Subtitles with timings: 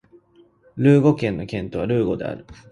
[0.77, 2.47] ルーゴ県の県都はルーゴである